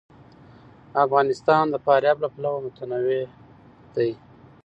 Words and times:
افغانستان 1.05 1.63
د 1.69 1.75
فاریاب 1.85 2.17
له 2.23 2.29
پلوه 2.35 2.59
متنوع 2.65 3.21
دی. 3.95 4.11